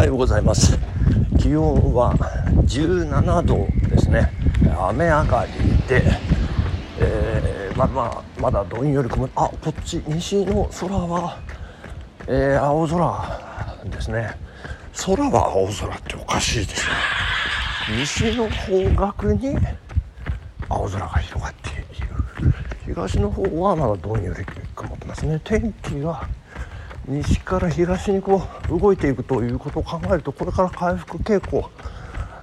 [0.00, 0.78] はようございます。
[1.38, 2.14] 気温は
[2.64, 4.32] 17度ですね。
[4.88, 5.52] 雨上がり
[5.86, 6.02] で、
[6.98, 9.32] えー、ままあまだどんより曇り。
[9.36, 11.38] あこっち西の空は、
[12.26, 14.30] えー、青空ですね。
[15.04, 16.94] 空は青空っておかしいですね。
[17.98, 19.54] 西の方角に
[20.70, 22.08] 青空が広がっている。
[22.86, 25.38] 東の方はまだどんより曇ってますね。
[25.44, 26.26] 天気が
[27.10, 31.68] 西から東にこう動いていくということを考えるとこれから回復傾向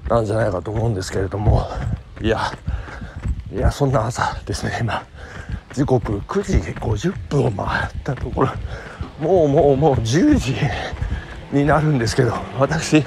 [0.10, 1.66] なんじゃないかと思うんですけれども。
[2.22, 2.52] いや
[3.54, 4.78] いやそんな朝ですね。
[4.82, 5.06] 今
[5.72, 8.50] 時刻9時50分を回ったところ。
[9.22, 10.56] もうもうもう10時
[11.54, 13.06] になるんですけど私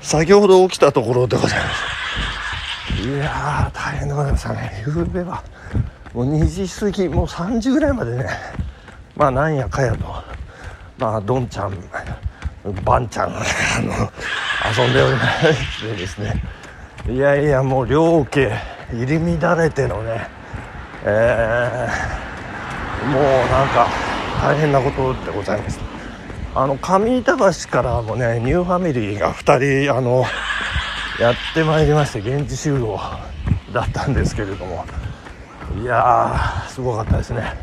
[0.00, 1.64] 先ほど起きたところでございま
[2.94, 3.08] す。
[3.08, 4.84] いやー大変でございましたね。
[4.86, 5.42] 夕べは
[6.14, 8.28] もう2時過ぎもう3時ぐらいまでね。
[9.16, 10.31] まあなんやかやと。
[11.02, 11.74] まあどんちゃん
[12.84, 13.32] ばんちゃんあ
[13.80, 13.92] の
[14.84, 15.22] 遊んでおりま
[15.52, 16.40] してですね
[17.10, 18.52] いやいやもう両家
[18.92, 20.28] 入り乱れてのね
[21.04, 23.88] えー、もうなんか
[24.40, 25.80] 大変なことでございます。
[26.54, 30.24] あの上板橋からもねニューファミリーが2人あの
[31.18, 33.00] やってまいりまして現地集合
[33.72, 34.84] だったんですけれども。
[35.80, 37.56] いやーすごかったですね。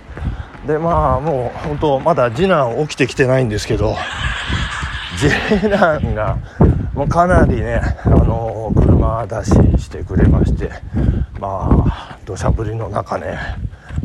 [0.66, 3.96] でまあもう本当まだ次男起きてきてないんですけど
[5.18, 6.38] 次男が
[6.94, 9.52] もうかなりねあの車出し
[9.84, 10.72] してくれまして
[11.40, 13.38] まあ土砂降りの中ね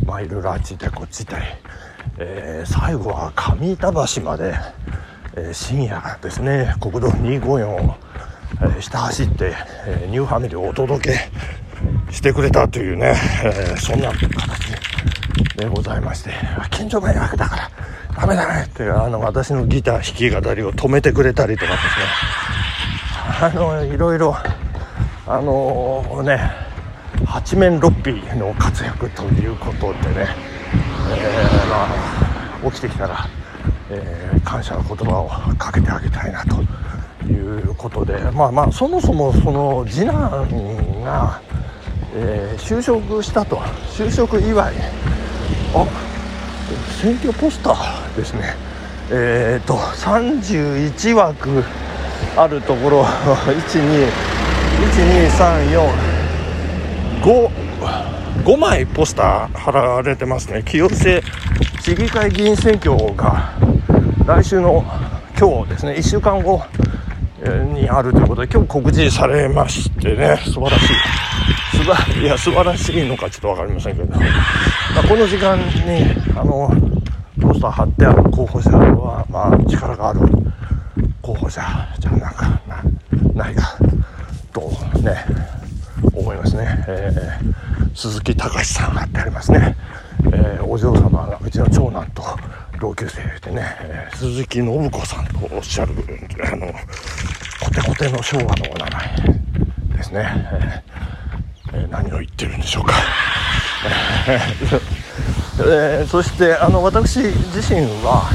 [0.07, 1.47] まあいろいろあっち行ったりこっち行ったり、
[2.19, 4.55] えー、最後は上板橋まで、
[5.37, 7.97] えー、深夜ですね国道254を、
[8.63, 9.55] えー、下走って、
[9.87, 14.29] えニューファミリーをお届けしてくれたというね、えそんな形。
[14.29, 14.84] で
[15.73, 16.31] ございまして
[16.71, 17.71] 近所迷惑だから
[18.17, 22.45] ダメだねってあの私のギター弾き語りを止めてくれたりとかですね。
[23.41, 24.37] あのいろいろ
[25.27, 26.51] あのね
[27.25, 30.27] 八面六臂の活躍ということでね、
[31.11, 31.87] えー、ま
[32.67, 33.27] あ、起きてきたら、
[33.91, 36.63] えー、感謝の言葉をかけてあげたいなと
[37.27, 41.41] いうことでまあまあそもそもその次男が、
[42.15, 43.57] えー、就職したと。
[43.91, 44.75] 就職祝い
[45.75, 45.87] あ
[47.03, 48.55] 選挙ポスターですね。
[49.11, 51.65] えっ、ー、と31枠
[52.37, 53.03] あるところ
[57.23, 60.63] 1212345枚ポスター貼られてますね。
[60.65, 61.23] 清瀬
[61.81, 63.53] 市議会議員選挙が
[64.27, 64.85] 来週の
[65.39, 65.93] 今日ですね。
[65.95, 66.63] 1週間後
[67.75, 70.39] にあるということで今日告示されましてね。
[70.45, 71.34] 素晴らしい。
[71.85, 74.21] 素晴いや素晴らしいのかちょっと分かりませんけど、ま
[75.01, 75.63] あ、この時間に
[76.35, 76.71] あの
[77.41, 80.21] ポスター貼ってある候補者は、まあ、力がある
[81.21, 81.61] 候補者。
[81.99, 82.61] じゃなんか
[83.35, 83.77] ないか
[84.53, 84.61] と
[85.01, 85.25] ね
[86.15, 89.77] 思いますね、えー、鈴木隆さん貼ってありますね、
[90.27, 92.23] えー、お嬢様がうちの長男と
[92.81, 95.93] 同級生でね、えー、鈴木信子さんとおっしゃる
[96.51, 96.67] あの
[97.63, 100.94] コテコテの昭和のお名前ですね、えー、
[101.91, 102.95] 何を言ってるんでしょうか、
[105.61, 108.31] えー、そしてあの私自身は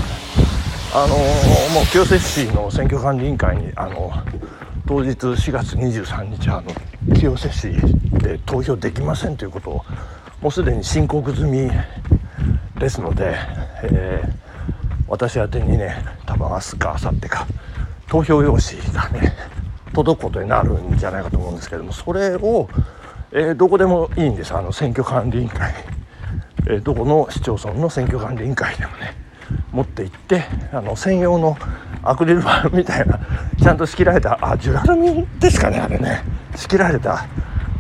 [0.94, 1.16] あの
[1.76, 4.12] もう清瀬市の選挙管理委員会にあの
[4.88, 7.72] 当日4月23日あの清瀬市
[8.18, 9.86] で投票できませんということを
[10.42, 11.70] もうすでに申告済み
[12.80, 13.36] ですので、
[13.84, 14.32] えー、
[15.08, 15.96] 私宛にね
[16.26, 17.48] 多分明日か明後日か
[18.08, 19.36] 投票用紙がね
[19.94, 22.70] 届くことになるんじゃないかと思うんですけどもそれを、
[23.32, 24.54] えー、どこでもいいんです。
[24.56, 25.74] あの選挙管理委員会、
[26.66, 29.16] えー、どこの市町村の選挙管理委員会でもね
[29.72, 31.56] 持って行ってあの専用の
[32.04, 33.20] アクリル板みたいな
[33.62, 36.24] ちゃんと仕切られたあジュラルミンですかねあれね。
[36.56, 37.28] 仕切られた、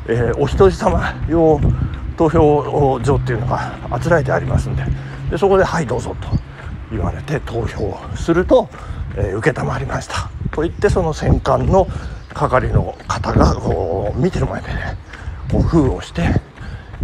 [0.07, 1.59] えー、お一人様用
[2.15, 4.83] 投票所っていうのがあつらえてありますんで。
[5.31, 6.27] でそこで「はいどうぞ」と
[6.91, 8.67] 言われて投票すると、
[9.15, 10.29] えー、承りました。
[10.51, 11.87] と言ってその戦艦の
[12.33, 14.97] 係の方がこう見てる前でね
[15.51, 16.21] こう封をして、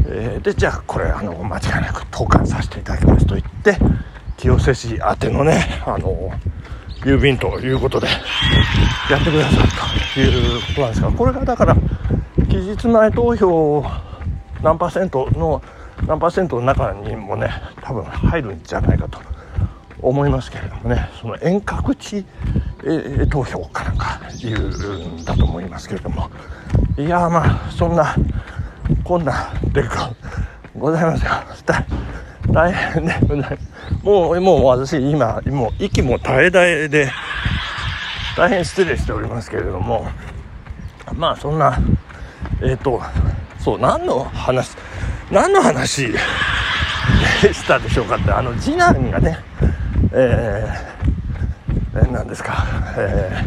[0.07, 3.77] えー、でじゃあこれあの間違いなく投函させていただきますと言って
[4.38, 6.31] 清瀬市宛てのねあの
[7.01, 8.07] 郵便ということで
[9.09, 9.69] やってくださる
[10.13, 11.75] ということなんですがこれがだから
[12.50, 13.83] 期日前投票
[14.62, 15.62] 何パーセントの
[16.07, 17.50] 何パーセントの中にもね
[17.81, 19.34] 多分入るんじゃないかと。
[20.07, 22.25] 思いますけれどもねその遠隔地、
[22.83, 26.29] えー、投票かなんかいうんだと思いますけれども。
[26.97, 28.15] いやまあそんな
[29.03, 30.13] こんなでか
[30.77, 31.31] ございますよ。
[32.51, 33.13] 大変で
[34.03, 37.11] もうもう私今もう息も絶え絶えで
[38.37, 40.07] 大変失礼しておりますけれども。
[41.13, 41.77] まあそんな
[42.61, 43.01] えっ、ー、と
[43.59, 44.75] そう何の話
[45.31, 46.07] 何の話
[47.41, 49.37] でしたでしょうかってあの次男がね
[50.17, 52.65] えー、何ですか、
[52.97, 53.44] え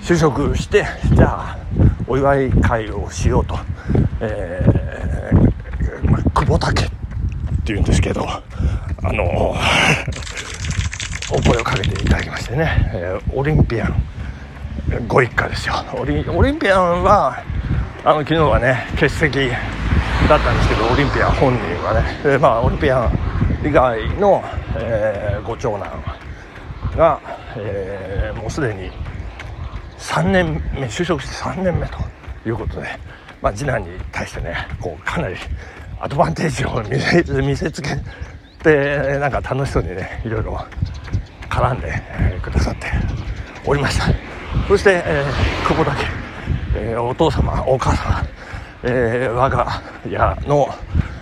[0.00, 1.58] ー、就職してじゃあ
[2.06, 3.58] お祝い会をしようと、
[4.20, 4.76] えー
[6.10, 6.90] ま久保竹っ
[7.64, 8.42] ていうんですけどあ
[9.12, 9.54] の
[11.32, 14.02] お声をかけていただきましてね、えー、オリンピアン
[15.08, 15.74] ご一家ですよ。
[15.98, 17.42] オリオリンピアンは
[18.04, 19.48] あの昨日はね欠席
[20.28, 24.44] だったんですけどオリンピアン本人はね、えー、まあオリンピアン以外の、
[24.80, 26.02] えー、ご長男
[26.96, 27.20] が、
[27.56, 28.90] えー、もうすでに
[29.98, 31.98] 3年目就職して3年目と
[32.46, 32.86] いうことで、
[33.42, 35.36] まあ、次男に対してねこうかなり
[36.00, 37.90] アドバンテージを見せ見せつけ
[38.62, 40.58] てなんか楽しそうにねいろいろ
[41.48, 41.88] 絡んで、
[42.18, 42.86] えー、くださって
[43.66, 44.36] おりました。
[44.68, 46.04] そして、えー、久保だけ、
[46.76, 48.24] えー、お父様お母様、
[48.82, 50.18] えー、我が家
[50.48, 50.68] の、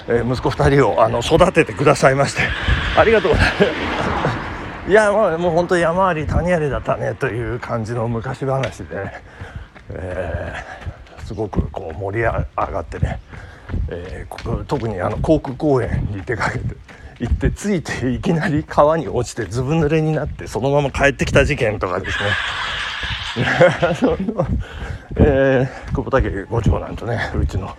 [0.09, 2.43] えー、息子2人をあの育ててくださいまして
[2.97, 3.51] ありがとうございま
[4.87, 4.91] す。
[4.91, 9.13] いや、もう本当山あり谷ありだったねという感じの昔話で、ね、
[9.91, 13.21] えー、すごくこう盛り上がってね、
[13.89, 16.77] えー、特にあの航空公園に出かけて
[17.21, 22.25] 行って着いていきなり川に落ちてずぶ濡れになってそのまま帰ってきた事件とかですね。
[25.17, 27.75] えー、久保武ご長男とねうちの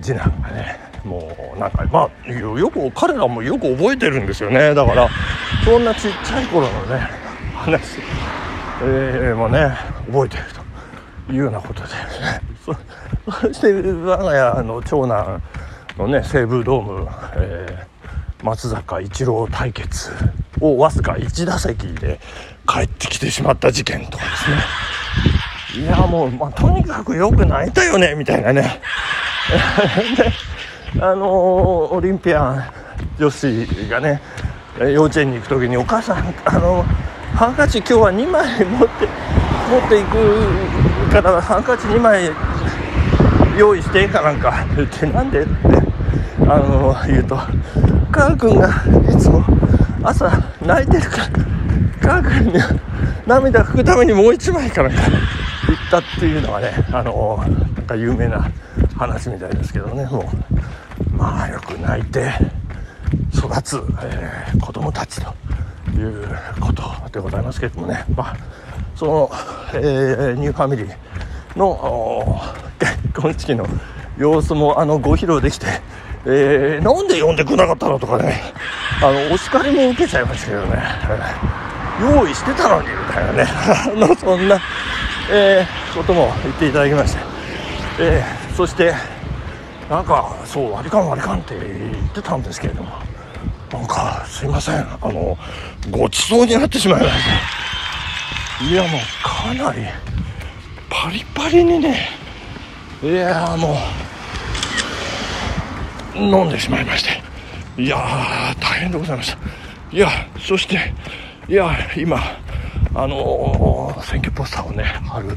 [0.00, 4.74] 次男がねもうなんかまあよく彼らもよく覚えてるんですよね。
[4.74, 5.08] だから
[5.64, 7.08] そんなちっちゃい頃のね
[7.54, 7.98] 話、
[8.82, 9.76] えー、もね
[10.06, 10.44] 覚えてる
[11.26, 15.42] というようなことで、ね、そして我が家の長男
[15.98, 17.92] のね西武ドーム、えー
[18.42, 20.10] 松坂一郎対決
[20.60, 22.20] をわずか1打席で
[22.66, 24.50] 帰ってきてしまった事件とかです
[25.78, 25.84] ね。
[25.84, 28.80] いやもう、まあ、とにかくよく泣いたよねみたいなね。
[30.16, 30.30] で
[31.00, 32.64] あのー、オリンピアン
[33.18, 34.20] 女子がね
[34.78, 36.82] 幼稚園に行く時にお母さんあの
[37.34, 39.08] ハンカチ今日は2枚持って
[39.70, 42.30] 持っていくからハンカチ2枚
[43.58, 45.52] 用意してかなんか言ってなんでって
[46.40, 47.36] あの言うと
[48.12, 48.68] 母君が
[49.10, 49.42] いつも
[50.02, 50.28] 朝
[50.60, 52.58] 泣いてるから母君に
[53.26, 55.02] 涙拭くためにもう一枚から言っ
[55.90, 57.42] たっていうのはねあの
[57.76, 58.50] なんか有名な
[58.96, 60.51] 話みたいですけどねもう。
[61.22, 62.32] まあよく泣いて
[63.32, 65.32] 育つ、えー、子供たちと
[65.96, 66.28] いう
[66.58, 66.82] こと
[67.12, 68.04] でございますけれどもね。
[68.16, 68.36] まあ
[68.96, 69.30] その、
[69.74, 72.40] えー、ニューファミリーの
[72.80, 73.66] 結婚式の
[74.18, 75.66] 様子もあのご披露できて
[76.24, 78.40] えー、なんで呼んでくれなかったのとかね、
[79.02, 80.82] あの、お叱りも受けちゃいましたけどね、
[82.00, 83.46] 用意してたのに、みたいなね、
[84.06, 84.60] の、そんな、
[85.32, 87.18] えー、ことも言っていただきまして、
[87.98, 88.94] えー、そして、
[89.92, 92.90] なんか、そう、割り勘割り勘って言ってたんですけれども、
[93.70, 95.36] なんか、すいません、あの、
[95.90, 97.14] ごちそうになってしまいまし
[98.58, 98.64] た。
[98.64, 99.82] いや、もう、かなり、
[100.88, 102.08] パリパリにね、
[103.02, 103.76] いや、も
[106.16, 107.32] う、飲んでしまいまして。
[107.78, 107.96] いや
[108.60, 109.38] 大変でございました。
[109.90, 110.08] いや
[110.38, 110.92] そして
[111.48, 112.18] いや今
[112.94, 115.30] あのー、選挙ポスターをね貼る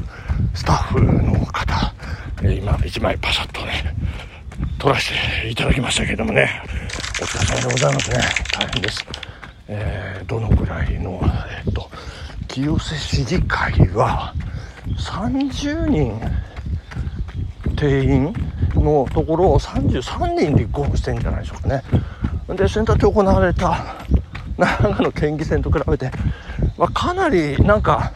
[0.54, 1.94] スタッフの方
[2.42, 3.95] 今1枚パシャッとね
[4.78, 6.62] 撮らせていただきましたけどもね。
[7.20, 8.18] お疲れ様でございますね。
[8.52, 9.06] 大変です、
[9.68, 11.20] えー、どのくらいの
[11.64, 11.90] えっと
[12.48, 14.34] 清瀬市議会は
[14.98, 16.20] 30人
[17.76, 18.34] 定員
[18.74, 21.82] のところを33人立候補してんじゃないでしょうかね。
[22.48, 23.96] で、選択行われた
[24.56, 26.10] 長野県議選と比べて、
[26.78, 28.12] まあ、かなりなんか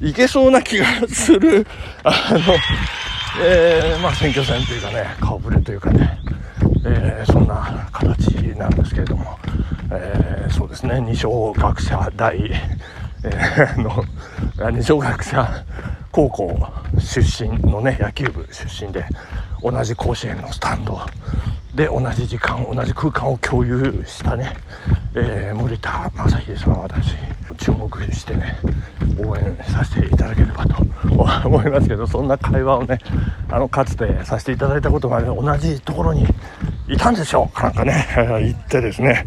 [0.00, 1.66] いけそうな気がする、
[2.02, 2.54] あの、
[3.42, 6.18] えー、まあ、選挙戦というかね、顔ぶれというかね、
[6.84, 9.38] えー、そんな形なんですけれども、
[9.92, 14.04] えー、そうですね、二小学者大、えー、の、
[14.72, 15.64] 二小学者
[16.10, 19.04] 高校出身のね、野球部出身で、
[19.62, 21.00] 同じ甲子園のスタンド
[21.76, 24.56] で同じ時間同じ空間を共有したね、
[25.14, 27.14] えー、森田正秀さん私。
[27.56, 28.58] 注目してね
[29.18, 30.76] 応援させていただければと
[31.48, 32.98] 思いますけどそんな会話をね
[33.50, 36.26] あのかつてさせていただいたことが、ね、同じところに
[36.88, 37.54] いたんでしょう。
[37.54, 38.06] かなんかね
[38.42, 39.26] 言ってですね、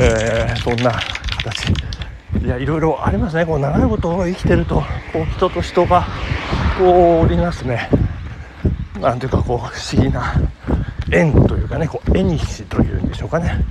[0.00, 0.92] えー、そんな
[1.44, 1.72] 形
[2.44, 3.46] いやいろいろありますね。
[3.46, 4.76] こう長いこと生きてると
[5.12, 6.06] こう人と人が
[6.78, 7.88] こう織りなすね
[9.00, 10.34] なんていうかこう不思議な
[11.10, 13.64] 縁というかねこう縁日というんでしょうかね、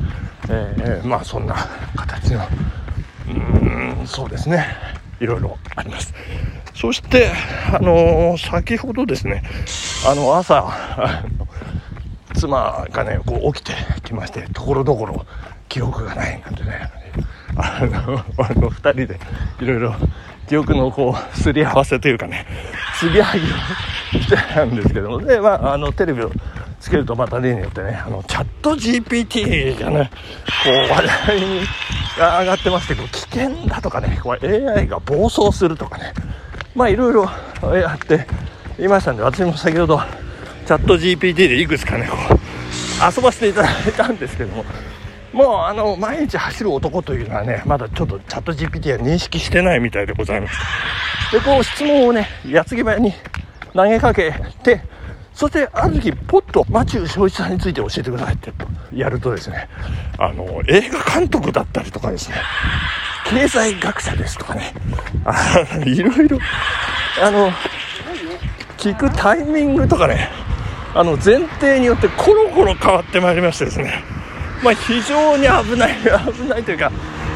[0.50, 1.55] えー、まあそんな
[1.96, 2.41] 形の
[3.30, 4.66] うんそうですね。
[5.20, 6.13] いろいろあります。
[6.74, 7.32] そして、
[7.74, 9.44] あのー先ほどですね、
[10.08, 11.48] あの、朝、あ の
[12.34, 13.74] 妻がね、こう起きて
[14.04, 15.25] きまして、ところどころ
[15.70, 16.90] 記憶がないなんてね、
[17.56, 19.20] あの、 あの二人で
[19.60, 19.96] いろいろ
[20.48, 22.46] 記憶のこう、すり合わせというかね、
[22.96, 23.24] すり上げを
[24.22, 26.32] してたんですけども、で、まあ、あの、テレビを
[26.82, 30.12] つけるとまた例によってね、あの、チャット GPT がね、
[30.64, 31.62] こう、話題に
[32.18, 36.14] 上がってまして、こう危険だとかね、こう AI が暴走するとかね、
[36.76, 37.30] まあ、いろいろ
[37.76, 38.26] やって
[38.80, 40.02] いましたんで、私も先ほど、
[40.66, 44.66] チャット GPT でいくつかね、こう、遊ばせていただいたんですけども、
[45.34, 50.60] もうあの毎日走る男というのはね、まだちょっとチャット GPT は認識してないみたいでございます。
[51.32, 53.14] で、こう質問をね、矢継ぎ早に
[53.74, 54.34] 投げかけ
[54.64, 54.82] て、
[55.42, 58.54] そしてある時、ポッとマチュー正一さんについて教えてくださいって
[58.94, 59.70] やるとですね、
[60.20, 62.36] あの、映画監督だったりとかですね、
[63.26, 64.72] 経済学者ですとかね、
[65.84, 66.38] いろいろ、
[67.24, 67.50] あの、
[68.78, 70.30] 聞くタイミングとかね、
[70.94, 74.04] あの前提によってコロコロ変わってまいりましてですね、
[74.64, 75.98] まあ、非常に危ない、
[76.36, 76.92] 危ないというか、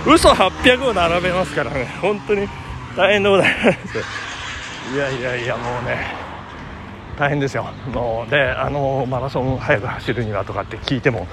[0.05, 2.47] 嘘800を並べますからね、本当に
[2.95, 4.93] 大変でございます。
[4.93, 6.24] いやいやいや、もうね、
[7.17, 7.65] 大変ですよ。
[7.93, 11.27] もうで、あのマラソン早く走るにはとかって聞いても、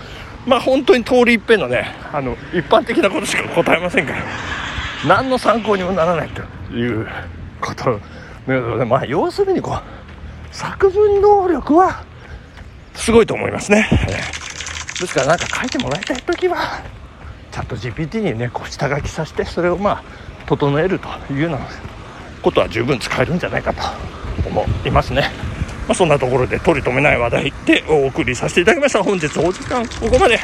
[0.46, 4.22] まあ本当に通り一遍のね、あの一般的なことしか答えませんから、
[5.06, 6.42] 何の参考にもならないと
[6.74, 7.08] いう
[7.60, 8.00] こと
[8.46, 12.04] で、まあ要するにこう、作文能力は
[12.94, 13.88] すごいと思いますね。
[15.00, 16.82] ですからなんか書いてもらいたいときは、
[17.50, 20.02] チャット GPT にね、こう下書きさせて、それをまあ、
[20.46, 21.58] 整えるというような
[22.42, 23.82] ことは十分使えるんじゃないかと
[24.48, 25.30] 思いますね。
[25.88, 29.02] まあ、そんなところで取り留めない話題でお送りさせていただきました。
[29.02, 30.38] 本日お時間ここまで。